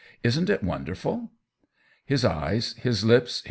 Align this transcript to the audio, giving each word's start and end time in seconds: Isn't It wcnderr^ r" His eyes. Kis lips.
Isn't 0.23 0.49
It 0.49 0.65
wcnderr^ 0.65 1.05
r" 1.05 1.29
His 2.05 2.25
eyes. 2.25 2.73
Kis 2.73 3.03
lips. 3.03 3.39